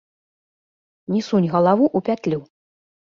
[1.15, 2.39] Не сунь галаву ў пятлю!